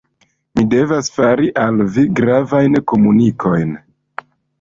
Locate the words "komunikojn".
2.93-3.77